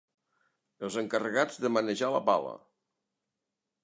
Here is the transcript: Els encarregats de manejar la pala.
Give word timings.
Els 0.87 0.95
encarregats 1.01 1.59
de 1.65 1.71
manejar 1.75 2.09
la 2.15 2.21
pala. 2.31 2.55